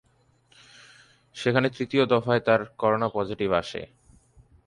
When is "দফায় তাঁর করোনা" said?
2.05-3.07